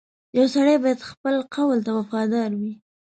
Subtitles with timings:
[0.37, 2.73] •یو سړی باید خپل قول ته وفادار وي.